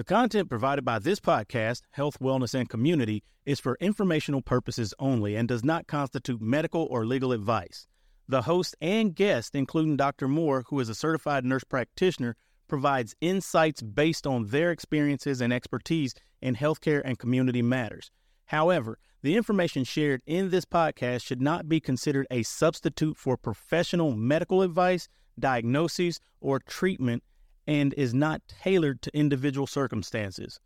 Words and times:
The 0.00 0.04
content 0.04 0.48
provided 0.48 0.82
by 0.82 0.98
this 0.98 1.20
podcast, 1.20 1.82
Health, 1.90 2.20
Wellness, 2.20 2.54
and 2.54 2.66
Community, 2.66 3.22
is 3.44 3.60
for 3.60 3.76
informational 3.82 4.40
purposes 4.40 4.94
only 4.98 5.36
and 5.36 5.46
does 5.46 5.62
not 5.62 5.88
constitute 5.88 6.40
medical 6.40 6.86
or 6.90 7.04
legal 7.04 7.32
advice. 7.32 7.86
The 8.26 8.40
host 8.40 8.74
and 8.80 9.14
guest, 9.14 9.54
including 9.54 9.98
Dr. 9.98 10.26
Moore, 10.26 10.64
who 10.68 10.80
is 10.80 10.88
a 10.88 10.94
certified 10.94 11.44
nurse 11.44 11.64
practitioner, 11.64 12.34
provides 12.66 13.14
insights 13.20 13.82
based 13.82 14.26
on 14.26 14.46
their 14.46 14.70
experiences 14.70 15.42
and 15.42 15.52
expertise 15.52 16.14
in 16.40 16.56
healthcare 16.56 17.02
and 17.04 17.18
community 17.18 17.60
matters. 17.60 18.10
However, 18.46 18.98
the 19.20 19.36
information 19.36 19.84
shared 19.84 20.22
in 20.24 20.48
this 20.48 20.64
podcast 20.64 21.26
should 21.26 21.42
not 21.42 21.68
be 21.68 21.78
considered 21.78 22.26
a 22.30 22.42
substitute 22.42 23.18
for 23.18 23.36
professional 23.36 24.16
medical 24.16 24.62
advice, 24.62 25.10
diagnoses, 25.38 26.20
or 26.40 26.58
treatment 26.58 27.22
and 27.66 27.94
is 27.94 28.14
not 28.14 28.42
tailored 28.48 29.02
to 29.02 29.16
individual 29.16 29.66
circumstances. 29.66 30.58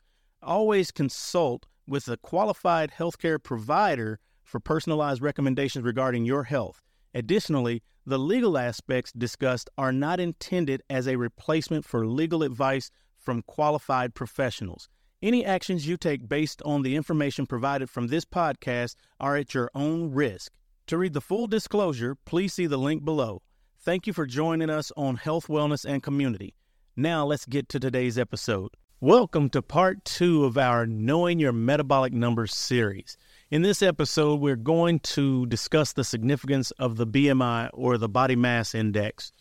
Always 0.42 0.90
consult 0.90 1.66
with 1.86 2.09
a 2.09 2.16
qualified 2.16 2.92
healthcare 2.98 3.42
provider 3.42 4.19
for 4.42 4.60
personalized 4.60 5.22
recommendations 5.22 5.84
regarding 5.84 6.24
your 6.24 6.45
health. 6.45 6.80
Additionally, 7.14 7.83
the 8.06 8.19
legal 8.19 8.59
aspects 8.59 9.12
discussed 9.12 9.70
are 9.78 9.92
not 9.92 10.20
intended 10.20 10.83
as 10.91 11.06
a 11.06 11.16
replacement 11.16 11.84
for 11.84 12.06
legal 12.06 12.42
advice 12.42 12.91
from 13.19 13.42
qualified 13.42 14.14
professionals. 14.14 14.88
Any 15.22 15.45
actions 15.45 15.86
you 15.86 15.97
take 15.97 16.28
based 16.28 16.61
on 16.66 16.83
the 16.83 16.97
information 16.97 17.47
provided 17.47 17.88
from 17.88 18.08
this 18.08 18.27
podcast 18.27 18.97
are 19.19 19.36
at 19.36 19.55
your 19.55 19.70
own 19.74 20.11
risk. 20.12 20.52
To 20.88 20.98
read 20.98 21.14
the 21.14 21.22
full 21.22 21.47
disclosure, 21.47 22.14
please 22.27 22.52
see 22.52 22.66
the 22.66 22.77
link 22.77 23.05
below. 23.05 23.41
Thank 23.80 24.06
you 24.06 24.12
for 24.12 24.27
joining 24.27 24.69
us 24.69 24.92
on 24.97 25.16
Health, 25.16 25.47
Wellness, 25.47 25.86
and 25.86 26.02
Community. 26.02 26.55
Now 26.97 27.27
let's 27.27 27.45
get 27.45 27.69
to 27.71 27.80
today's 27.80 28.16
episode. 28.16 28.71
Welcome 29.01 29.48
to 29.51 29.62
part 29.62 30.05
two 30.05 30.45
of 30.45 30.57
our 30.57 30.87
Knowing 30.87 31.41
Your 31.41 31.51
Metabolic 31.51 32.12
Numbers 32.12 32.55
series. 32.55 33.17
In 33.51 33.62
this 33.62 33.83
episode, 33.83 34.39
we're 34.39 34.55
going 34.55 35.01
to 35.01 35.45
discuss 35.47 35.92
the 35.92 36.05
significance 36.05 36.70
of 36.78 36.97
the 36.97 37.05
BMI 37.05 37.70
or 37.73 37.98
the 37.98 38.09
body 38.09 38.36
mass 38.36 38.77
index. 38.77 39.33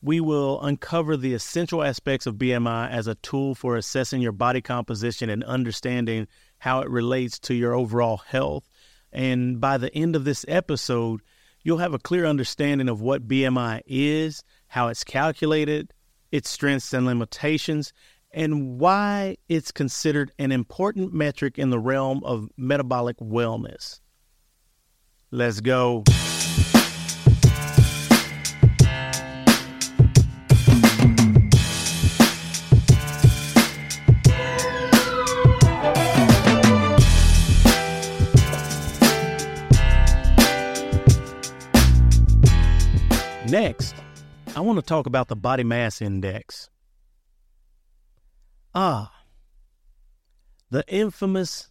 We 0.00 0.18
will 0.18 0.62
uncover 0.62 1.18
the 1.18 1.34
essential 1.34 1.84
aspects 1.84 2.24
of 2.24 2.36
BMI 2.36 2.90
as 2.90 3.06
a 3.06 3.16
tool 3.16 3.54
for 3.54 3.76
assessing 3.76 4.22
your 4.22 4.32
body 4.32 4.62
composition 4.62 5.28
and 5.28 5.44
understanding 5.44 6.26
how 6.56 6.80
it 6.80 6.88
relates 6.88 7.38
to 7.40 7.54
your 7.54 7.74
overall 7.74 8.16
health. 8.16 8.66
And 9.12 9.60
by 9.60 9.76
the 9.76 9.94
end 9.94 10.16
of 10.16 10.24
this 10.24 10.46
episode, 10.48 11.20
you'll 11.62 11.76
have 11.76 11.92
a 11.92 11.98
clear 11.98 12.24
understanding 12.24 12.88
of 12.88 13.02
what 13.02 13.28
BMI 13.28 13.82
is, 13.86 14.42
how 14.68 14.88
it's 14.88 15.04
calculated, 15.04 15.92
its 16.34 16.50
strengths 16.50 16.92
and 16.92 17.06
limitations, 17.06 17.92
and 18.32 18.80
why 18.80 19.36
it's 19.48 19.70
considered 19.70 20.32
an 20.36 20.50
important 20.50 21.14
metric 21.14 21.60
in 21.60 21.70
the 21.70 21.78
realm 21.78 22.24
of 22.24 22.48
metabolic 22.56 23.16
wellness. 23.18 24.00
Let's 25.30 25.60
go. 25.60 26.02
Next, 43.48 43.94
I 44.56 44.60
want 44.60 44.78
to 44.78 44.84
talk 44.84 45.06
about 45.06 45.26
the 45.26 45.34
body 45.34 45.64
mass 45.64 46.00
index. 46.00 46.68
Ah, 48.72 49.12
the 50.70 50.84
infamous 50.86 51.70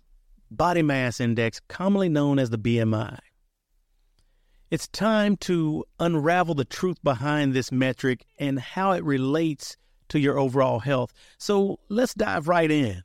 body 0.51 0.81
mass 0.81 1.21
index, 1.21 1.61
commonly 1.69 2.09
known 2.09 2.39
as 2.39 2.49
the 2.49 2.57
BMI. 2.57 3.19
It's 4.69 4.89
time 4.89 5.37
to 5.37 5.85
unravel 5.97 6.55
the 6.55 6.65
truth 6.65 6.97
behind 7.03 7.53
this 7.53 7.71
metric 7.71 8.25
and 8.37 8.59
how 8.59 8.91
it 8.91 9.03
relates 9.03 9.77
to 10.09 10.19
your 10.19 10.37
overall 10.37 10.79
health. 10.79 11.13
So 11.37 11.79
let's 11.87 12.13
dive 12.13 12.49
right 12.49 12.69
in. 12.69 13.03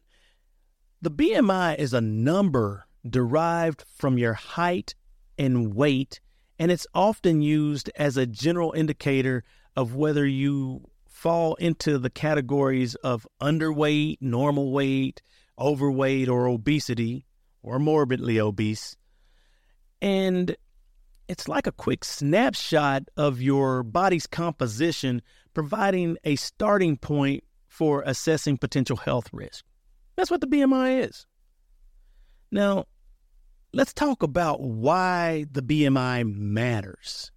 The 1.02 1.10
BMI 1.10 1.78
is 1.78 1.94
a 1.94 2.00
number 2.00 2.86
derived 3.08 3.84
from 3.96 4.18
your 4.18 4.34
height 4.34 4.96
and 5.38 5.72
weight, 5.74 6.20
and 6.58 6.72
it's 6.72 6.86
often 6.94 7.42
used 7.42 7.90
as 7.94 8.16
a 8.16 8.26
general 8.26 8.72
indicator 8.72 9.44
of 9.78 9.94
whether 9.94 10.26
you 10.26 10.82
fall 11.06 11.54
into 11.54 11.98
the 11.98 12.10
categories 12.10 12.96
of 12.96 13.28
underweight, 13.40 14.16
normal 14.20 14.72
weight, 14.72 15.22
overweight, 15.56 16.28
or 16.28 16.48
obesity, 16.48 17.24
or 17.62 17.78
morbidly 17.78 18.40
obese. 18.40 18.96
And 20.02 20.56
it's 21.28 21.46
like 21.46 21.68
a 21.68 21.72
quick 21.72 22.04
snapshot 22.04 23.04
of 23.16 23.40
your 23.40 23.84
body's 23.84 24.26
composition, 24.26 25.22
providing 25.54 26.16
a 26.24 26.34
starting 26.34 26.96
point 26.96 27.44
for 27.68 28.02
assessing 28.04 28.58
potential 28.58 28.96
health 28.96 29.28
risk. 29.32 29.64
That's 30.16 30.32
what 30.32 30.40
the 30.40 30.48
BMI 30.48 31.08
is. 31.08 31.24
Now, 32.50 32.86
let's 33.72 33.92
talk 33.92 34.24
about 34.24 34.60
why 34.60 35.46
the 35.52 35.62
BMI 35.62 36.34
matters. 36.34 37.30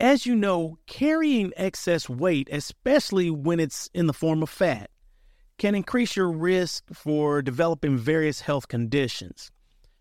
As 0.00 0.24
you 0.24 0.34
know, 0.34 0.78
carrying 0.86 1.52
excess 1.58 2.08
weight, 2.08 2.48
especially 2.50 3.30
when 3.30 3.60
it's 3.60 3.90
in 3.92 4.06
the 4.06 4.14
form 4.14 4.42
of 4.42 4.48
fat, 4.48 4.88
can 5.58 5.74
increase 5.74 6.16
your 6.16 6.32
risk 6.32 6.84
for 6.90 7.42
developing 7.42 7.98
various 7.98 8.40
health 8.40 8.66
conditions. 8.68 9.50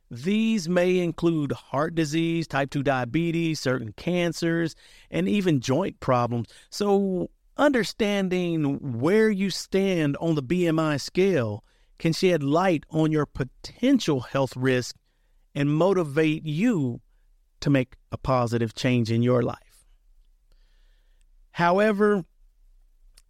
These 0.10 0.70
may 0.70 1.00
include 1.00 1.52
heart 1.52 1.96
disease, 1.96 2.48
type 2.48 2.70
2 2.70 2.82
diabetes, 2.82 3.60
certain 3.60 3.92
cancers, 3.92 4.74
and 5.12 5.28
even 5.28 5.60
joint 5.60 6.00
problems. 6.00 6.48
So, 6.70 7.30
understanding 7.58 9.00
where 9.02 9.30
you 9.30 9.50
stand 9.50 10.16
on 10.22 10.36
the 10.36 10.42
BMI 10.44 11.02
scale 11.02 11.66
can 12.00 12.14
shed 12.14 12.42
light 12.42 12.86
on 12.90 13.12
your 13.12 13.26
potential 13.26 14.22
health 14.22 14.56
risk 14.56 14.96
and 15.54 15.70
motivate 15.70 16.46
you 16.46 17.02
to 17.60 17.70
make 17.70 17.98
a 18.14 18.18
positive 18.18 18.74
change 18.74 19.12
in 19.12 19.22
your 19.22 19.44
life. 19.44 19.69
However, 21.60 22.24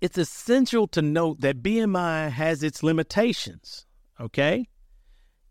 it's 0.01 0.19
essential 0.19 0.87
to 0.89 1.01
note 1.01 1.41
that 1.41 1.63
BMI 1.63 2.29
has 2.29 2.61
its 2.61 2.83
limitations. 2.83 3.87
Okay? 4.21 4.67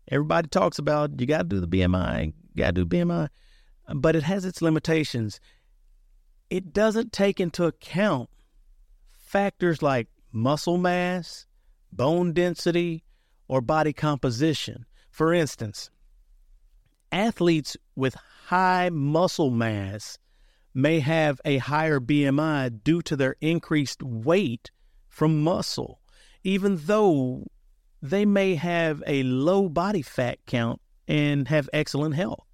Everybody 0.09 0.47
talks 0.47 0.79
about 0.79 1.19
you 1.19 1.27
got 1.27 1.39
to 1.39 1.43
do 1.43 1.59
the 1.59 1.67
BMI, 1.67 2.27
you 2.27 2.33
got 2.55 2.75
to 2.75 2.85
do 2.85 2.85
BMI, 2.85 3.27
but 3.95 4.15
it 4.15 4.23
has 4.23 4.45
its 4.45 4.61
limitations. 4.61 5.41
It 6.49 6.71
doesn't 6.71 7.11
take 7.11 7.41
into 7.41 7.65
account 7.65 8.29
factors 9.11 9.81
like 9.81 10.07
muscle 10.31 10.77
mass, 10.77 11.47
bone 11.91 12.31
density, 12.31 13.03
or 13.49 13.59
body 13.59 13.91
composition. 13.91 14.85
For 15.11 15.33
instance, 15.33 15.89
athletes 17.11 17.75
with 17.97 18.15
high 18.45 18.89
muscle 18.89 19.51
mass 19.51 20.17
may 20.73 20.99
have 20.99 21.41
a 21.45 21.57
higher 21.57 21.99
BMI 21.99 22.83
due 22.83 23.01
to 23.03 23.15
their 23.15 23.35
increased 23.41 24.03
weight 24.03 24.71
from 25.07 25.41
muscle, 25.41 26.01
even 26.43 26.77
though 26.85 27.47
they 28.01 28.25
may 28.25 28.55
have 28.55 29.03
a 29.05 29.23
low 29.23 29.67
body 29.67 30.01
fat 30.01 30.39
count 30.45 30.81
and 31.07 31.47
have 31.47 31.69
excellent 31.73 32.15
health. 32.15 32.45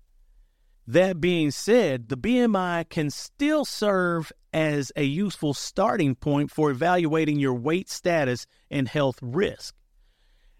That 0.87 1.19
being 1.19 1.51
said, 1.51 2.09
the 2.09 2.17
BMI 2.17 2.89
can 2.89 3.09
still 3.09 3.65
serve 3.65 4.31
as 4.53 4.91
a 4.95 5.03
useful 5.03 5.53
starting 5.53 6.15
point 6.15 6.51
for 6.51 6.69
evaluating 6.69 7.39
your 7.39 7.55
weight 7.55 7.89
status 7.89 8.45
and 8.69 8.87
health 8.87 9.19
risk. 9.21 9.75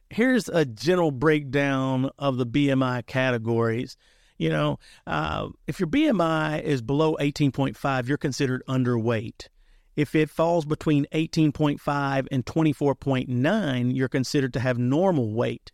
Here's 0.10 0.50
a 0.50 0.66
general 0.66 1.12
breakdown 1.12 2.10
of 2.18 2.38
the 2.38 2.46
BMI 2.46 3.06
categories 3.06 3.98
you 4.38 4.50
know, 4.50 4.80
uh, 5.08 5.50
if 5.68 5.80
your 5.80 5.88
BMI 5.88 6.62
is 6.62 6.82
below 6.82 7.16
18.5, 7.20 8.08
you're 8.08 8.18
considered 8.18 8.64
underweight. 8.68 9.48
If 9.96 10.14
it 10.14 10.30
falls 10.30 10.66
between 10.66 11.06
18.5 11.14 12.28
and 12.32 12.46
24.9, 12.46 13.96
you're 13.96 14.10
considered 14.10 14.54
to 14.54 14.60
have 14.60 14.78
normal 14.78 15.34
weight. 15.34 15.72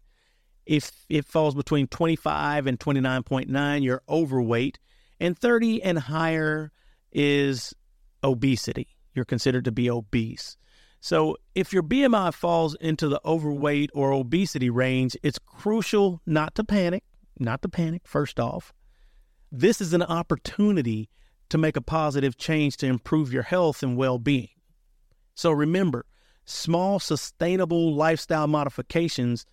If 0.66 1.06
it 1.10 1.26
falls 1.26 1.56
between 1.56 1.88
25 1.88 2.68
and 2.68 2.80
29.9, 2.80 3.84
you're 3.84 4.04
overweight. 4.08 4.78
And 5.20 5.38
30 5.38 5.82
and 5.82 5.98
higher 5.98 6.72
is 7.12 7.74
obesity. 8.24 8.90
You're 9.16 9.26
considered 9.26 9.66
to 9.66 9.72
be 9.72 9.90
obese. 9.90 10.56
So, 11.04 11.36
if 11.56 11.74
your 11.74 11.82
BMI 11.82 12.32
falls 12.32 12.76
into 12.76 13.10
the 13.10 13.20
overweight 13.26 13.90
or 13.96 14.12
obesity 14.12 14.70
range, 14.70 15.18
it's 15.24 15.40
crucial 15.40 16.22
not 16.28 16.54
to 16.56 16.64
panic 16.64 17.04
not 17.42 17.62
to 17.64 17.70
panic, 17.70 18.04
first 18.06 18.40
off. 18.40 18.74
This 19.52 19.82
is 19.82 19.94
an 19.94 20.04
opportunity 20.04 21.10
to 21.50 21.58
make 21.58 21.76
a 21.76 21.82
positive 21.82 22.38
change 22.38 22.78
to 22.78 22.86
improve 22.86 23.34
your 23.34 23.44
health 23.44 23.84
and 23.84 23.98
well 23.98 24.18
being. 24.18 24.50
So 25.36 25.52
remember, 25.52 26.06
small, 26.46 27.00
sustainable 27.00 27.94
lifestyle 27.94 28.48
modifications 28.48 29.46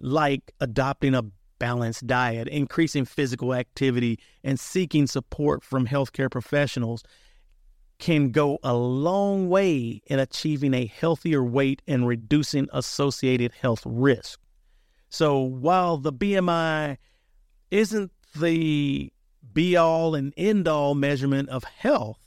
like 0.00 0.52
adopting 0.60 1.14
a 1.14 1.24
balanced 1.58 2.06
diet, 2.06 2.48
increasing 2.48 3.04
physical 3.04 3.54
activity, 3.54 4.18
and 4.42 4.58
seeking 4.58 5.06
support 5.06 5.62
from 5.62 5.86
healthcare 5.86 6.30
professionals 6.30 7.04
can 7.98 8.32
go 8.32 8.58
a 8.64 8.74
long 8.74 9.48
way 9.48 10.02
in 10.06 10.18
achieving 10.18 10.74
a 10.74 10.86
healthier 10.86 11.44
weight 11.44 11.80
and 11.86 12.08
reducing 12.08 12.68
associated 12.72 13.52
health 13.52 13.82
risk. 13.86 14.40
So 15.08 15.38
while 15.38 15.98
the 15.98 16.12
BMI 16.12 16.96
isn't 17.72 18.12
the 18.38 19.10
be 19.52 19.76
all 19.76 20.14
and 20.14 20.32
end 20.36 20.68
all 20.68 20.94
measurement 20.94 21.48
of 21.48 21.64
health, 21.64 22.20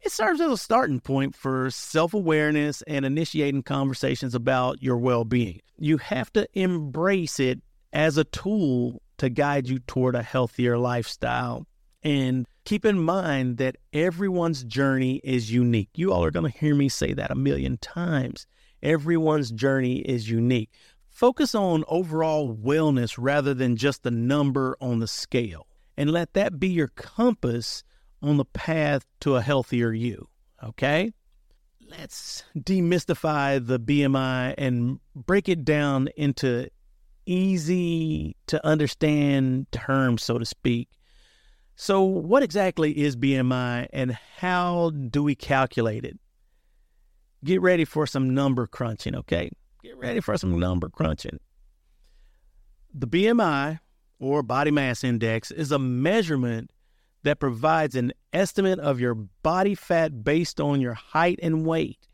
it 0.00 0.10
serves 0.10 0.40
as 0.40 0.50
a 0.50 0.56
starting 0.56 1.00
point 1.00 1.34
for 1.34 1.70
self 1.70 2.14
awareness 2.14 2.82
and 2.82 3.04
initiating 3.04 3.62
conversations 3.62 4.34
about 4.34 4.82
your 4.82 4.96
well 4.96 5.24
being. 5.24 5.60
You 5.78 5.98
have 5.98 6.32
to 6.32 6.48
embrace 6.54 7.38
it 7.38 7.60
as 7.92 8.16
a 8.16 8.24
tool 8.24 9.02
to 9.18 9.28
guide 9.28 9.68
you 9.68 9.78
toward 9.80 10.14
a 10.14 10.22
healthier 10.22 10.78
lifestyle. 10.78 11.66
And 12.02 12.46
keep 12.64 12.84
in 12.84 12.98
mind 12.98 13.58
that 13.58 13.76
everyone's 13.92 14.64
journey 14.64 15.20
is 15.22 15.52
unique. 15.52 15.90
You 15.94 16.12
all 16.12 16.24
are 16.24 16.30
going 16.30 16.50
to 16.50 16.58
hear 16.58 16.74
me 16.74 16.88
say 16.88 17.12
that 17.12 17.30
a 17.30 17.34
million 17.34 17.76
times. 17.78 18.46
Everyone's 18.82 19.50
journey 19.50 19.98
is 19.98 20.30
unique. 20.30 20.70
Focus 21.16 21.54
on 21.54 21.82
overall 21.88 22.54
wellness 22.54 23.14
rather 23.18 23.54
than 23.54 23.74
just 23.76 24.02
the 24.02 24.10
number 24.10 24.76
on 24.82 24.98
the 24.98 25.06
scale, 25.06 25.66
and 25.96 26.10
let 26.10 26.34
that 26.34 26.60
be 26.60 26.68
your 26.68 26.88
compass 26.88 27.82
on 28.20 28.36
the 28.36 28.44
path 28.44 29.06
to 29.20 29.34
a 29.34 29.40
healthier 29.40 29.92
you. 29.92 30.28
Okay? 30.62 31.14
Let's 31.88 32.44
demystify 32.54 33.66
the 33.66 33.80
BMI 33.80 34.56
and 34.58 35.00
break 35.14 35.48
it 35.48 35.64
down 35.64 36.10
into 36.18 36.68
easy 37.24 38.36
to 38.48 38.66
understand 38.66 39.72
terms, 39.72 40.22
so 40.22 40.36
to 40.36 40.44
speak. 40.44 40.90
So, 41.76 42.02
what 42.02 42.42
exactly 42.42 42.92
is 42.92 43.16
BMI 43.16 43.86
and 43.90 44.18
how 44.36 44.90
do 44.90 45.22
we 45.22 45.34
calculate 45.34 46.04
it? 46.04 46.18
Get 47.42 47.62
ready 47.62 47.86
for 47.86 48.06
some 48.06 48.34
number 48.34 48.66
crunching, 48.66 49.14
okay? 49.14 49.50
Get 49.86 49.98
ready 49.98 50.18
for 50.18 50.36
some 50.36 50.58
number 50.58 50.88
crunching. 50.88 51.38
The 52.92 53.06
BMI, 53.06 53.78
or 54.18 54.42
body 54.42 54.72
mass 54.72 55.04
index, 55.04 55.52
is 55.52 55.70
a 55.70 55.78
measurement 55.78 56.72
that 57.22 57.38
provides 57.38 57.94
an 57.94 58.12
estimate 58.32 58.80
of 58.80 58.98
your 58.98 59.14
body 59.14 59.76
fat 59.76 60.24
based 60.24 60.60
on 60.60 60.80
your 60.80 60.94
height 60.94 61.38
and 61.40 61.64
weight. 61.64 62.08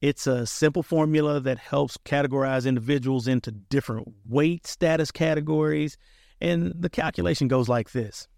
It's 0.00 0.26
a 0.26 0.46
simple 0.46 0.82
formula 0.82 1.40
that 1.40 1.58
helps 1.58 1.98
categorize 1.98 2.66
individuals 2.66 3.28
into 3.28 3.50
different 3.52 4.08
weight 4.26 4.66
status 4.66 5.10
categories. 5.10 5.98
And 6.40 6.72
the 6.74 6.88
calculation 6.88 7.48
goes 7.48 7.68
like 7.68 7.92
this 7.92 8.28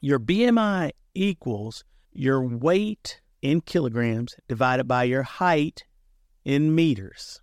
Your 0.00 0.20
BMI 0.20 0.92
equals 1.14 1.82
your 2.12 2.40
weight 2.40 3.20
in 3.42 3.62
kilograms 3.62 4.36
divided 4.46 4.86
by 4.86 5.02
your 5.02 5.24
height 5.24 5.82
in 6.44 6.72
meters. 6.72 7.42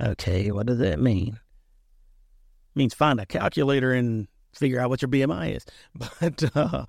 Okay, 0.00 0.50
what 0.50 0.66
does 0.66 0.78
that 0.78 1.00
mean? 1.00 1.34
It 1.34 2.76
means 2.76 2.94
find 2.94 3.20
a 3.20 3.26
calculator 3.26 3.92
and 3.92 4.28
figure 4.52 4.80
out 4.80 4.90
what 4.90 5.02
your 5.02 5.08
BMI 5.08 5.56
is. 5.56 5.66
But 6.20 6.56
uh, 6.56 6.86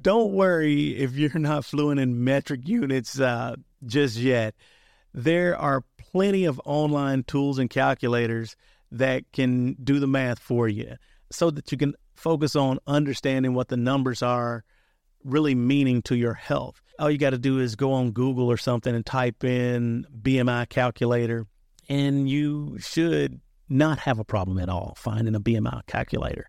don't 0.00 0.32
worry 0.32 0.96
if 0.96 1.14
you're 1.14 1.38
not 1.38 1.64
fluent 1.64 2.00
in 2.00 2.24
metric 2.24 2.62
units 2.64 3.20
uh, 3.20 3.56
just 3.86 4.16
yet. 4.16 4.54
There 5.14 5.56
are 5.56 5.84
plenty 6.12 6.44
of 6.44 6.60
online 6.64 7.22
tools 7.24 7.58
and 7.58 7.70
calculators 7.70 8.56
that 8.90 9.24
can 9.32 9.74
do 9.82 10.00
the 10.00 10.06
math 10.06 10.38
for 10.38 10.68
you 10.68 10.96
so 11.30 11.50
that 11.50 11.70
you 11.70 11.78
can 11.78 11.94
focus 12.14 12.56
on 12.56 12.78
understanding 12.86 13.54
what 13.54 13.68
the 13.68 13.76
numbers 13.76 14.22
are 14.22 14.64
really 15.24 15.54
meaning 15.54 16.02
to 16.02 16.16
your 16.16 16.34
health. 16.34 16.80
All 16.98 17.10
you 17.10 17.18
got 17.18 17.30
to 17.30 17.38
do 17.38 17.60
is 17.60 17.76
go 17.76 17.92
on 17.92 18.12
Google 18.12 18.50
or 18.50 18.56
something 18.56 18.94
and 18.94 19.04
type 19.04 19.44
in 19.44 20.06
BMI 20.22 20.68
calculator, 20.68 21.46
and 21.88 22.28
you 22.28 22.78
should 22.78 23.40
not 23.68 23.98
have 24.00 24.18
a 24.18 24.24
problem 24.24 24.58
at 24.58 24.68
all 24.68 24.94
finding 24.96 25.34
a 25.34 25.40
BMI 25.40 25.86
calculator. 25.86 26.48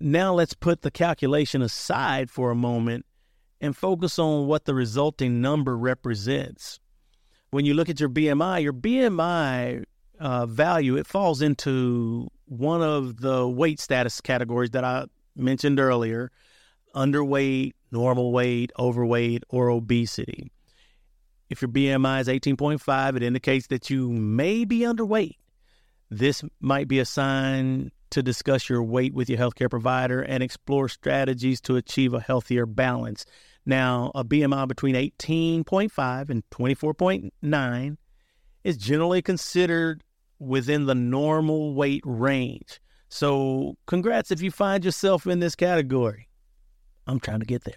Now 0.00 0.34
let's 0.34 0.54
put 0.54 0.82
the 0.82 0.90
calculation 0.90 1.62
aside 1.62 2.30
for 2.30 2.50
a 2.50 2.54
moment 2.54 3.06
and 3.60 3.76
focus 3.76 4.18
on 4.18 4.46
what 4.46 4.64
the 4.64 4.74
resulting 4.74 5.40
number 5.40 5.76
represents. 5.76 6.80
When 7.50 7.64
you 7.64 7.74
look 7.74 7.88
at 7.88 8.00
your 8.00 8.08
BMI, 8.08 8.62
your 8.62 8.72
BMI 8.72 9.84
uh, 10.18 10.46
value, 10.46 10.96
it 10.96 11.06
falls 11.06 11.40
into 11.40 12.28
one 12.46 12.82
of 12.82 13.20
the 13.20 13.48
weight 13.48 13.80
status 13.80 14.20
categories 14.20 14.70
that 14.70 14.84
I 14.84 15.06
mentioned 15.36 15.80
earlier 15.80 16.30
underweight, 16.94 17.72
normal 17.90 18.32
weight, 18.32 18.70
overweight, 18.78 19.42
or 19.48 19.68
obesity. 19.68 20.52
If 21.54 21.62
your 21.62 21.68
BMI 21.68 22.20
is 22.20 22.26
18.5, 22.26 23.16
it 23.16 23.22
indicates 23.22 23.68
that 23.68 23.88
you 23.88 24.10
may 24.10 24.64
be 24.64 24.80
underweight. 24.80 25.36
This 26.10 26.42
might 26.58 26.88
be 26.88 26.98
a 26.98 27.04
sign 27.04 27.92
to 28.10 28.24
discuss 28.24 28.68
your 28.68 28.82
weight 28.82 29.14
with 29.14 29.30
your 29.30 29.38
healthcare 29.38 29.70
provider 29.70 30.20
and 30.20 30.42
explore 30.42 30.88
strategies 30.88 31.60
to 31.60 31.76
achieve 31.76 32.12
a 32.12 32.18
healthier 32.18 32.66
balance. 32.66 33.24
Now, 33.64 34.10
a 34.16 34.24
BMI 34.24 34.66
between 34.66 34.96
18.5 34.96 36.28
and 36.28 36.42
24.9 36.50 37.96
is 38.64 38.76
generally 38.76 39.22
considered 39.22 40.02
within 40.40 40.86
the 40.86 40.96
normal 40.96 41.72
weight 41.72 42.02
range. 42.04 42.80
So, 43.08 43.76
congrats 43.86 44.32
if 44.32 44.42
you 44.42 44.50
find 44.50 44.84
yourself 44.84 45.24
in 45.28 45.38
this 45.38 45.54
category. 45.54 46.28
I'm 47.06 47.20
trying 47.20 47.38
to 47.38 47.46
get 47.46 47.62
there. 47.62 47.74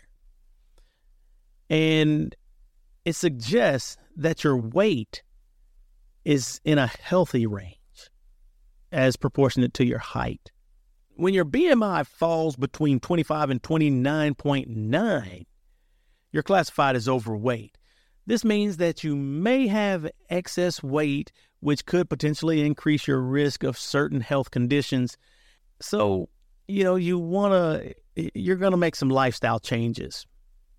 And 1.70 2.36
it 3.08 3.16
suggests 3.16 3.96
that 4.18 4.44
your 4.44 4.58
weight 4.58 5.24
is 6.26 6.60
in 6.66 6.78
a 6.78 6.88
healthy 6.88 7.48
range 7.48 7.78
as 8.92 9.16
proportionate 9.16 9.74
to 9.76 9.86
your 9.86 9.98
height. 9.98 10.52
When 11.16 11.34
your 11.34 11.46
BMI 11.46 12.06
falls 12.06 12.58
between 12.58 13.00
25 13.00 13.50
and 13.50 13.64
29.9, 13.64 15.46
you're 16.34 16.44
classified 16.44 16.98
as 16.98 17.08
overweight. 17.08 17.78
This 18.26 18.44
means 18.44 18.76
that 18.76 19.06
you 19.06 19.16
may 19.16 19.68
have 19.68 20.12
excess 20.30 20.84
weight, 20.84 21.32
which 21.62 21.86
could 21.86 22.10
potentially 22.10 22.66
increase 22.66 23.08
your 23.08 23.22
risk 23.22 23.64
of 23.64 23.80
certain 23.80 24.20
health 24.20 24.52
conditions. 24.52 25.16
So, 25.80 26.28
you 26.68 26.84
know, 26.84 26.98
you 26.98 27.18
want 27.18 27.54
to, 27.54 28.32
you're 28.38 28.58
going 28.58 28.72
to 28.72 28.78
make 28.78 28.98
some 28.98 29.10
lifestyle 29.10 29.62
changes, 29.62 30.28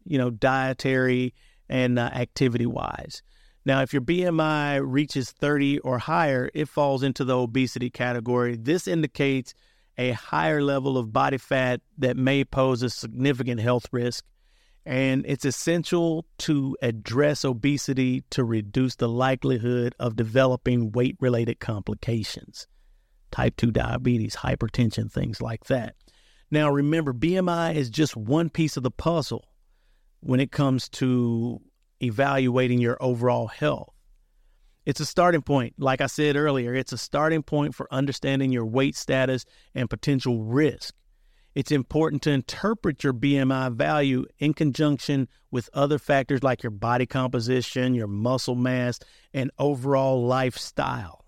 you 0.05 0.19
know, 0.19 0.29
dietary 0.29 1.33
and 1.69 1.99
uh, 1.99 2.11
activity 2.15 2.67
wise. 2.67 3.23
Now, 3.65 3.83
if 3.83 3.93
your 3.93 4.03
BMI 4.03 4.81
reaches 4.83 5.31
30 5.31 5.81
or 5.81 5.99
higher, 5.99 6.51
it 6.55 6.69
falls 6.69 7.03
into 7.03 7.25
the 7.25 7.37
obesity 7.37 7.91
category. 7.91 8.57
This 8.57 8.89
indicates 8.89 9.53
a 9.99 10.13
higher 10.13 10.63
level 10.63 10.97
of 10.97 11.13
body 11.13 11.39
fat 11.39 11.81
that 11.99 12.17
may 12.17 12.45
pose 12.45 12.83
a 12.83 12.89
significant 12.89 13.61
health 13.61 13.87
risk. 13.93 14.25
And 14.87 15.27
it's 15.29 15.45
essential 15.45 16.25
to 16.39 16.79
address 16.81 17.45
obesity 17.45 18.23
to 18.31 18.43
reduce 18.43 18.95
the 18.95 19.09
likelihood 19.09 19.95
of 19.99 20.17
developing 20.17 20.93
weight 20.93 21.17
related 21.21 21.61
complications, 21.61 22.67
type 23.31 23.57
2 23.57 23.71
diabetes, 23.71 24.37
hypertension, 24.37 25.13
things 25.13 25.43
like 25.43 25.65
that. 25.65 25.95
Now, 26.51 26.71
remember, 26.71 27.13
BMI 27.13 27.75
is 27.75 27.91
just 27.91 28.17
one 28.17 28.49
piece 28.49 28.79
of 28.79 28.83
the 28.83 28.91
puzzle 28.91 29.45
when 30.21 30.41
it 30.41 30.51
comes 30.51 30.89
to 30.89 31.61
evaluating 32.03 32.81
your 32.81 32.97
overall 33.01 33.47
health. 33.47 33.95
It's 34.87 35.01
a 35.01 35.07
starting 35.07 35.43
point. 35.43 35.75
Like 35.79 36.01
I 36.01 36.07
said 36.07 36.37
earlier, 36.37 36.75
it's 36.75 36.93
a 36.93 36.99
starting 36.99 37.43
point 37.43 37.75
for 37.75 37.93
understanding 37.93 38.53
your 38.53 38.65
weight 38.65 38.97
status 38.97 39.45
and 39.75 39.91
potential 39.91 40.43
risk. 40.43 40.95
It's 41.55 41.73
important 41.73 42.23
to 42.23 42.31
interpret 42.31 43.03
your 43.03 43.13
BMI 43.13 43.75
value 43.75 44.25
in 44.39 44.55
conjunction 44.55 45.29
with 45.51 45.69
other 45.75 45.99
factors 45.99 46.43
like 46.43 46.63
your 46.63 46.71
body 46.71 47.05
composition, 47.05 47.95
your 47.95 48.07
muscle 48.07 48.55
mass, 48.55 49.01
and 49.35 49.51
overall 49.59 50.25
lifestyle. 50.25 51.25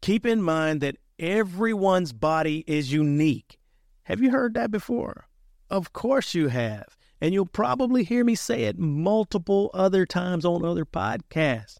Keep 0.00 0.26
in 0.26 0.40
mind 0.40 0.80
that 0.80 0.96
everyone's 1.18 2.12
body 2.12 2.64
is 2.66 2.92
unique. 2.92 3.58
Have 4.04 4.20
you 4.20 4.30
heard 4.30 4.54
that 4.54 4.70
before? 4.70 5.26
Of 5.70 5.92
course 5.92 6.34
you 6.34 6.48
have 6.48 6.96
and 7.24 7.32
you'll 7.32 7.46
probably 7.46 8.04
hear 8.04 8.22
me 8.22 8.34
say 8.34 8.64
it 8.64 8.78
multiple 8.78 9.70
other 9.72 10.04
times 10.04 10.44
on 10.44 10.62
other 10.62 10.84
podcasts. 10.84 11.78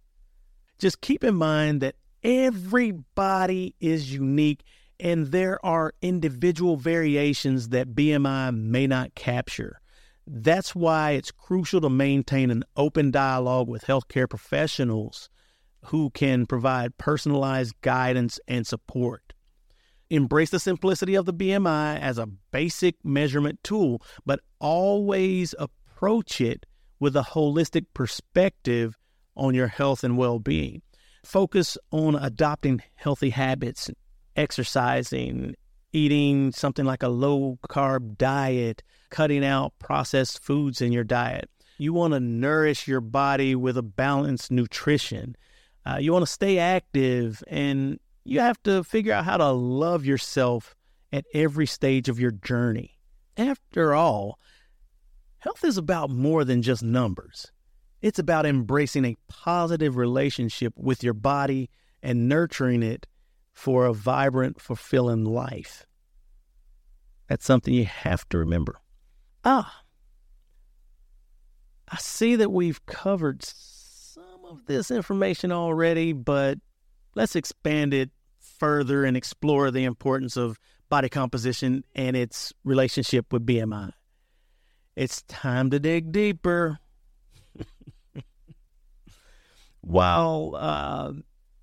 Just 0.78 1.02
keep 1.02 1.22
in 1.22 1.34
mind 1.34 1.82
that 1.82 1.96
everybody 2.22 3.74
is 3.78 4.10
unique 4.10 4.62
and 4.98 5.26
there 5.26 5.62
are 5.62 5.92
individual 6.00 6.78
variations 6.78 7.68
that 7.68 7.94
BMI 7.94 8.56
may 8.56 8.86
not 8.86 9.14
capture. 9.16 9.82
That's 10.26 10.74
why 10.74 11.10
it's 11.10 11.30
crucial 11.30 11.82
to 11.82 11.90
maintain 11.90 12.50
an 12.50 12.64
open 12.74 13.10
dialogue 13.10 13.68
with 13.68 13.84
healthcare 13.84 14.30
professionals 14.30 15.28
who 15.84 16.08
can 16.08 16.46
provide 16.46 16.96
personalized 16.96 17.74
guidance 17.82 18.40
and 18.48 18.66
support. 18.66 19.34
Embrace 20.14 20.50
the 20.50 20.61
simplicity 20.61 21.16
of 21.16 21.26
the 21.26 21.35
BMI 21.35 21.99
as 21.99 22.18
a 22.18 22.28
basic 22.52 22.94
measurement 23.04 23.59
tool, 23.64 24.00
but 24.25 24.38
always 24.61 25.56
approach 25.59 26.40
it 26.40 26.66
with 27.00 27.16
a 27.16 27.23
holistic 27.23 27.87
perspective 27.94 28.97
on 29.37 29.54
your 29.54 29.66
health 29.66 30.04
and 30.04 30.16
well 30.16 30.38
being. 30.38 30.83
Focus 31.25 31.76
on 31.90 32.14
adopting 32.14 32.80
healthy 32.94 33.30
habits, 33.30 33.90
exercising, 34.37 35.56
eating 35.92 36.52
something 36.52 36.85
like 36.85 37.02
a 37.02 37.09
low 37.09 37.59
carb 37.68 38.16
diet, 38.16 38.85
cutting 39.11 39.44
out 39.44 39.73
processed 39.80 40.40
foods 40.44 40.80
in 40.80 40.92
your 40.92 41.02
diet. 41.02 41.50
You 41.76 41.92
want 41.92 42.14
to 42.14 42.21
nourish 42.21 42.87
your 42.87 43.00
body 43.00 43.56
with 43.56 43.76
a 43.76 43.83
balanced 43.83 44.52
nutrition. 44.52 45.35
Uh, 45.85 45.97
you 45.99 46.12
want 46.12 46.25
to 46.25 46.30
stay 46.30 46.59
active 46.59 47.42
and 47.49 47.99
you 48.25 48.40
have 48.40 48.62
to 48.64 48.83
figure 48.83 49.12
out 49.12 49.25
how 49.25 49.37
to 49.37 49.50
love 49.50 50.04
yourself 50.04 50.75
at 51.12 51.25
every 51.35 51.66
stage 51.66 52.09
of 52.09 52.19
your 52.19 52.31
journey. 52.31 52.99
After 53.37 53.95
all, 53.95 54.38
health 55.38 55.64
is 55.64 55.76
about 55.76 56.11
more 56.11 56.45
than 56.45 56.62
just 56.62 56.83
numbers. 56.83 57.52
It's 58.00 58.19
about 58.19 58.47
embracing 58.47 59.04
a 59.04 59.16
positive 59.28 59.97
relationship 59.97 60.73
with 60.76 61.02
your 61.02 61.14
body 61.14 61.71
and 62.02 62.28
nurturing 62.28 62.83
it 62.83 63.07
for 63.52 63.87
a 63.87 63.95
vibrant, 63.95 64.61
fulfilling 64.61 65.25
life. 65.25 65.87
That's 67.28 67.47
something 67.47 67.73
you 67.73 67.87
have 67.87 68.28
to 68.31 68.38
remember. 68.38 68.81
Ah, 69.45 69.83
I 71.88 71.97
see 71.97 72.37
that 72.37 72.50
we've 72.50 72.85
covered 72.87 73.43
some 73.43 74.45
of 74.45 74.66
this 74.66 74.90
information 74.90 75.52
already, 75.52 76.12
but 76.12 76.59
let's 77.14 77.37
expand 77.37 77.94
it 77.94 78.11
further 78.38 79.04
and 79.04 79.16
explore 79.16 79.71
the 79.71 79.85
importance 79.85 80.37
of 80.37 80.59
body 80.88 81.09
composition 81.09 81.85
and 81.94 82.16
its 82.16 82.52
relationship 82.64 83.33
with 83.33 83.47
BMI. 83.47 83.92
It's 84.97 85.23
time 85.23 85.71
to 85.71 85.80
dig 85.80 86.12
deeper. 86.12 86.78
While 89.80 90.54
uh, 90.56 91.12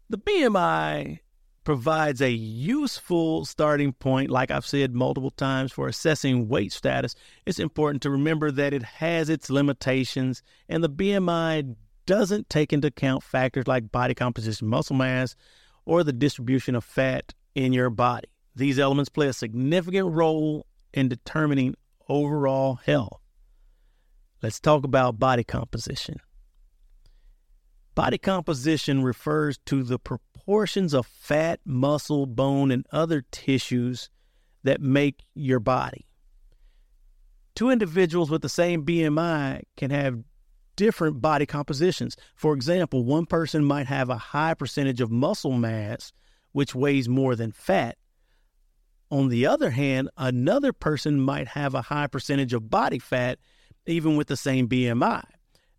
the 0.09 0.17
BMI 0.17 1.19
provides 1.63 2.21
a 2.21 2.31
useful 2.31 3.45
starting 3.45 3.93
point, 3.93 4.29
like 4.29 4.51
I've 4.51 4.65
said 4.65 4.93
multiple 4.93 5.31
times, 5.31 5.71
for 5.71 5.87
assessing 5.87 6.49
weight 6.49 6.73
status, 6.73 7.15
it's 7.45 7.59
important 7.59 8.01
to 8.03 8.09
remember 8.09 8.51
that 8.51 8.73
it 8.73 8.83
has 8.83 9.29
its 9.29 9.49
limitations, 9.49 10.43
and 10.67 10.83
the 10.83 10.89
BMI 10.89 11.75
doesn't 12.05 12.49
take 12.49 12.73
into 12.73 12.87
account 12.87 13.23
factors 13.23 13.67
like 13.67 13.91
body 13.91 14.13
composition, 14.13 14.67
muscle 14.67 14.95
mass, 14.95 15.35
or 15.85 16.03
the 16.03 16.13
distribution 16.13 16.75
of 16.75 16.83
fat 16.83 17.33
in 17.55 17.73
your 17.73 17.89
body. 17.89 18.27
These 18.55 18.79
elements 18.79 19.09
play 19.09 19.27
a 19.27 19.33
significant 19.33 20.11
role 20.11 20.65
in 20.93 21.09
determining 21.09 21.75
overall 22.09 22.75
health. 22.75 23.21
Let's 24.41 24.59
talk 24.59 24.83
about 24.83 25.19
body 25.19 25.43
composition. 25.43 26.17
Body 27.93 28.17
composition 28.17 29.03
refers 29.03 29.57
to 29.65 29.83
the 29.83 29.99
proportions 29.99 30.93
of 30.93 31.05
fat, 31.05 31.59
muscle, 31.65 32.25
bone, 32.25 32.71
and 32.71 32.85
other 32.91 33.23
tissues 33.31 34.09
that 34.63 34.81
make 34.81 35.23
your 35.33 35.59
body. 35.59 36.07
Two 37.53 37.69
individuals 37.69 38.29
with 38.29 38.41
the 38.41 38.49
same 38.49 38.85
BMI 38.85 39.61
can 39.75 39.91
have 39.91 40.19
different 40.75 41.21
body 41.21 41.45
compositions. 41.45 42.15
For 42.35 42.53
example, 42.53 43.03
one 43.03 43.25
person 43.25 43.63
might 43.63 43.87
have 43.87 44.09
a 44.09 44.17
high 44.17 44.53
percentage 44.53 45.01
of 45.01 45.11
muscle 45.11 45.51
mass, 45.51 46.11
which 46.51 46.75
weighs 46.75 47.07
more 47.07 47.35
than 47.35 47.51
fat. 47.51 47.97
On 49.09 49.27
the 49.27 49.45
other 49.45 49.71
hand, 49.71 50.09
another 50.17 50.71
person 50.71 51.19
might 51.19 51.49
have 51.49 51.75
a 51.75 51.81
high 51.81 52.07
percentage 52.07 52.53
of 52.53 52.69
body 52.69 52.99
fat, 52.99 53.39
even 53.85 54.15
with 54.15 54.27
the 54.27 54.37
same 54.37 54.67
BMI. 54.69 55.23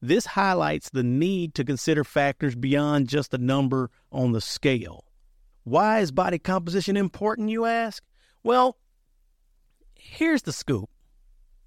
This 0.03 0.27
highlights 0.27 0.91
the 0.91 1.05
need 1.05 1.55
to 1.55 1.65
consider 1.65 2.05
factors 2.05 2.55
beyond 2.57 3.09
just 3.09 3.31
the 3.31 3.39
number 3.39 3.91
on 4.11 4.33
the 4.33 4.41
scale. 4.41 5.05
Why 5.65 6.01
is 6.01 6.11
body 6.11 6.39
composition 6.39 6.97
important, 6.97 7.51
you 7.51 7.65
ask? 7.65 8.03
Well, 8.43 8.77
here's 9.95 10.43
the 10.43 10.53
scoop 10.53 10.91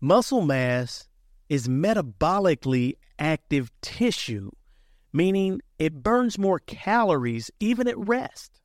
muscle 0.02 0.42
mass 0.42 1.08
is 1.50 1.68
metabolically 1.68 2.94
active 3.20 3.72
tissue, 3.82 4.52
meaning 5.14 5.62
it 5.80 6.04
burns 6.04 6.38
more 6.38 6.60
calories 6.60 7.52
even 7.60 7.88
at 7.88 7.98
rest. 7.98 8.62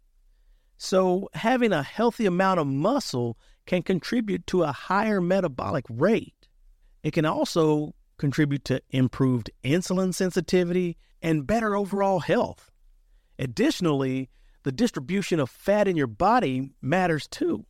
So, 0.76 1.28
having 1.34 1.72
a 1.72 1.82
healthy 1.82 2.24
amount 2.24 2.58
of 2.58 2.66
muscle 2.66 3.36
can 3.66 3.82
contribute 3.82 4.46
to 4.46 4.62
a 4.62 4.72
higher 4.72 5.20
metabolic 5.20 5.84
rate. 5.90 6.48
It 7.02 7.12
can 7.12 7.26
also 7.26 7.94
contribute 8.16 8.64
to 8.66 8.82
improved 8.90 9.50
insulin 9.62 10.14
sensitivity 10.14 10.96
and 11.22 11.46
better 11.46 11.76
overall 11.76 12.20
health. 12.20 12.70
Additionally, 13.38 14.30
the 14.62 14.72
distribution 14.72 15.40
of 15.40 15.50
fat 15.50 15.88
in 15.88 15.96
your 15.96 16.06
body 16.06 16.72
matters 16.82 17.26
too. 17.26 17.64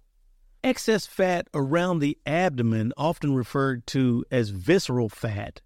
Excess 0.63 1.07
fat 1.07 1.49
around 1.55 2.01
the 2.01 2.19
abdomen, 2.27 2.93
often 2.99 3.35
referred 3.35 3.87
to 3.87 4.27
as 4.31 4.51
visceral 4.51 5.09
fat, 5.09 5.63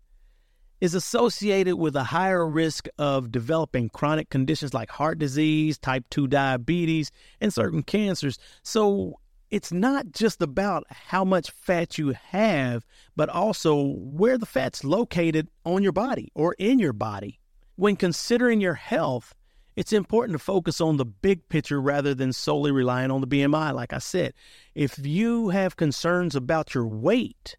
is 0.80 0.94
associated 0.94 1.74
with 1.74 1.96
a 1.96 2.04
higher 2.04 2.46
risk 2.46 2.86
of 2.96 3.32
developing 3.32 3.88
chronic 3.88 4.30
conditions 4.30 4.72
like 4.72 4.90
heart 4.90 5.18
disease, 5.18 5.78
type 5.78 6.04
2 6.10 6.28
diabetes, 6.28 7.10
and 7.40 7.52
certain 7.52 7.82
cancers. 7.82 8.38
So, 8.62 9.18
it's 9.50 9.72
not 9.72 10.12
just 10.12 10.40
about 10.40 10.84
how 10.88 11.24
much 11.24 11.50
fat 11.50 11.98
you 11.98 12.14
have, 12.28 12.86
but 13.16 13.28
also 13.28 13.96
where 13.96 14.38
the 14.38 14.46
fat's 14.46 14.84
located 14.84 15.48
on 15.64 15.82
your 15.82 15.92
body 15.92 16.30
or 16.34 16.54
in 16.54 16.78
your 16.78 16.92
body. 16.92 17.40
When 17.74 17.96
considering 17.96 18.60
your 18.60 18.74
health, 18.74 19.34
it's 19.76 19.92
important 19.92 20.38
to 20.38 20.44
focus 20.44 20.80
on 20.80 20.96
the 20.96 21.04
big 21.04 21.48
picture 21.48 21.80
rather 21.80 22.14
than 22.14 22.32
solely 22.32 22.70
relying 22.70 23.10
on 23.10 23.20
the 23.20 23.26
BMI, 23.26 23.74
like 23.74 23.92
I 23.92 23.98
said. 23.98 24.34
If 24.74 24.98
you 25.04 25.48
have 25.50 25.76
concerns 25.76 26.34
about 26.34 26.74
your 26.74 26.86
weight 26.86 27.56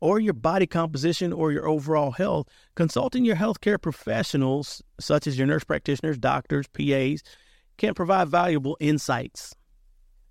or 0.00 0.18
your 0.18 0.34
body 0.34 0.66
composition 0.66 1.32
or 1.32 1.52
your 1.52 1.68
overall 1.68 2.12
health, 2.12 2.48
consulting 2.74 3.24
your 3.24 3.36
healthcare 3.36 3.80
professionals, 3.80 4.82
such 4.98 5.26
as 5.26 5.38
your 5.38 5.46
nurse 5.46 5.64
practitioners, 5.64 6.18
doctors, 6.18 6.66
PAs, 6.68 7.22
can 7.76 7.94
provide 7.94 8.28
valuable 8.28 8.76
insights 8.80 9.54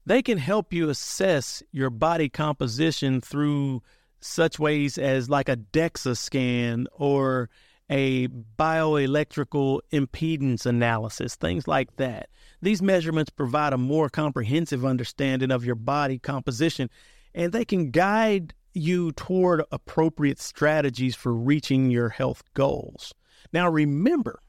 they 0.06 0.22
can 0.22 0.38
help 0.38 0.74
you 0.74 0.90
assess 0.90 1.62
your 1.72 1.90
body 1.90 2.30
composition 2.30 3.22
through 3.22 3.82
such 4.20 4.60
ways 4.60 4.98
as 4.98 5.30
like 5.30 5.50
a 5.50 5.58
DEXA 5.58 6.18
scan 6.18 6.88
or 6.94 7.50
a 7.91 8.27
bioelectrical 8.57 9.81
impedance 9.91 10.65
analysis, 10.65 11.36
things 11.36 11.67
like 11.67 11.95
that. 11.98 12.29
These 12.62 12.81
measurements 12.81 13.29
provide 13.29 13.74
a 13.74 13.77
more 13.77 14.10
comprehensive 14.10 14.86
understanding 14.86 15.51
of 15.51 15.65
your 15.65 15.75
body 15.75 16.17
composition 16.17 16.89
and 17.33 17.51
they 17.51 17.65
can 17.65 17.91
guide 17.91 18.53
you 18.74 19.12
toward 19.13 19.63
appropriate 19.71 20.39
strategies 20.39 21.15
for 21.15 21.33
reaching 21.33 21.91
your 21.91 22.10
health 22.10 22.43
goals. 22.53 23.13
Now, 23.53 23.69
remember, 23.69 24.41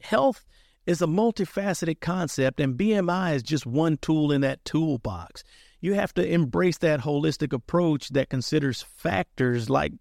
health 0.00 0.44
is 0.86 1.00
a 1.00 1.06
multifaceted 1.06 2.00
concept, 2.00 2.58
and 2.58 2.76
BMI 2.76 3.36
is 3.36 3.42
just 3.42 3.66
one 3.66 3.96
tool 3.98 4.32
in 4.32 4.40
that 4.40 4.64
toolbox. 4.64 5.44
You 5.80 5.94
have 5.94 6.12
to 6.14 6.26
embrace 6.26 6.78
that 6.78 7.00
holistic 7.00 7.52
approach 7.52 8.08
that 8.10 8.30
considers 8.30 8.82
factors 8.82 9.70
like 9.70 9.92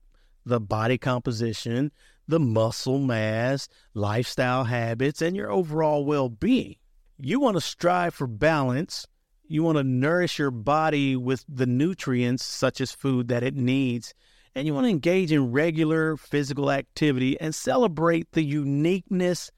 the 0.45 0.60
body 0.60 0.98
composition, 0.98 1.91
the 2.31 2.39
muscle 2.39 2.97
mass, 2.97 3.67
lifestyle 3.93 4.63
habits, 4.63 5.21
and 5.21 5.35
your 5.35 5.51
overall 5.51 6.05
well 6.05 6.29
being. 6.29 6.77
You 7.19 7.39
want 7.39 7.57
to 7.57 7.61
strive 7.61 8.15
for 8.15 8.25
balance. 8.25 9.05
You 9.43 9.63
want 9.63 9.77
to 9.77 9.83
nourish 9.83 10.39
your 10.39 10.50
body 10.50 11.15
with 11.15 11.45
the 11.47 11.65
nutrients, 11.65 12.43
such 12.43 12.81
as 12.81 12.93
food, 12.93 13.27
that 13.27 13.43
it 13.43 13.55
needs. 13.55 14.13
And 14.55 14.65
you 14.65 14.73
want 14.73 14.85
to 14.85 14.89
engage 14.89 15.31
in 15.31 15.51
regular 15.51 16.17
physical 16.17 16.71
activity 16.71 17.39
and 17.39 17.53
celebrate 17.53 18.31
the 18.31 18.43
uniqueness 18.43 19.51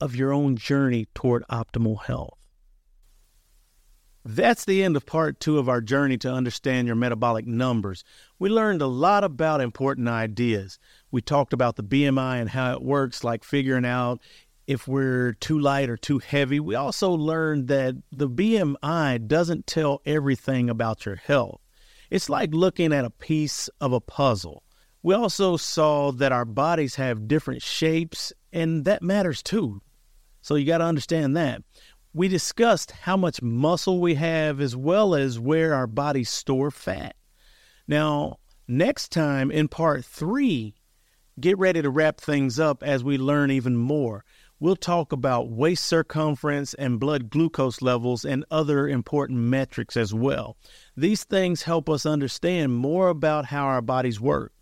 of 0.00 0.14
your 0.14 0.32
own 0.32 0.56
journey 0.56 1.08
toward 1.14 1.42
optimal 1.50 2.04
health. 2.04 2.38
That's 4.24 4.66
the 4.66 4.84
end 4.84 4.94
of 4.94 5.06
part 5.06 5.40
two 5.40 5.58
of 5.58 5.70
our 5.70 5.80
journey 5.80 6.18
to 6.18 6.30
understand 6.30 6.86
your 6.86 6.96
metabolic 6.96 7.46
numbers. 7.46 8.04
We 8.38 8.50
learned 8.50 8.82
a 8.82 8.86
lot 8.86 9.24
about 9.24 9.62
important 9.62 10.06
ideas. 10.06 10.78
We 11.10 11.22
talked 11.22 11.52
about 11.52 11.76
the 11.76 11.82
BMI 11.82 12.40
and 12.40 12.50
how 12.50 12.72
it 12.72 12.82
works, 12.82 13.24
like 13.24 13.44
figuring 13.44 13.86
out 13.86 14.20
if 14.66 14.86
we're 14.86 15.32
too 15.32 15.58
light 15.58 15.88
or 15.88 15.96
too 15.96 16.18
heavy. 16.18 16.60
We 16.60 16.74
also 16.74 17.10
learned 17.10 17.68
that 17.68 17.96
the 18.12 18.28
BMI 18.28 19.26
doesn't 19.26 19.66
tell 19.66 20.02
everything 20.04 20.68
about 20.68 21.06
your 21.06 21.16
health. 21.16 21.60
It's 22.10 22.28
like 22.28 22.52
looking 22.52 22.92
at 22.92 23.04
a 23.04 23.10
piece 23.10 23.68
of 23.80 23.92
a 23.92 24.00
puzzle. 24.00 24.62
We 25.02 25.14
also 25.14 25.56
saw 25.56 26.12
that 26.12 26.32
our 26.32 26.44
bodies 26.44 26.96
have 26.96 27.28
different 27.28 27.62
shapes, 27.62 28.32
and 28.52 28.84
that 28.84 29.02
matters 29.02 29.42
too. 29.42 29.80
So 30.42 30.54
you 30.54 30.66
got 30.66 30.78
to 30.78 30.84
understand 30.84 31.36
that. 31.36 31.62
We 32.12 32.28
discussed 32.28 32.90
how 32.90 33.16
much 33.16 33.40
muscle 33.40 34.00
we 34.00 34.14
have 34.16 34.60
as 34.60 34.74
well 34.76 35.14
as 35.14 35.38
where 35.38 35.74
our 35.74 35.86
bodies 35.86 36.30
store 36.30 36.70
fat. 36.70 37.14
Now, 37.86 38.36
next 38.66 39.12
time 39.12 39.50
in 39.50 39.68
part 39.68 40.04
three, 40.04 40.74
get 41.40 41.58
ready 41.58 41.82
to 41.82 41.90
wrap 41.90 42.20
things 42.20 42.58
up 42.58 42.82
as 42.82 43.04
we 43.04 43.18
learn 43.18 43.50
even 43.50 43.76
more. 43.76 44.24
We'll 44.60 44.76
talk 44.76 45.12
about 45.12 45.50
waist 45.50 45.84
circumference 45.84 46.74
and 46.74 46.98
blood 46.98 47.30
glucose 47.30 47.80
levels 47.80 48.24
and 48.24 48.44
other 48.50 48.88
important 48.88 49.38
metrics 49.38 49.96
as 49.96 50.12
well. 50.12 50.56
These 50.96 51.24
things 51.24 51.62
help 51.62 51.88
us 51.88 52.04
understand 52.04 52.74
more 52.74 53.08
about 53.08 53.46
how 53.46 53.66
our 53.66 53.82
bodies 53.82 54.20
work. 54.20 54.52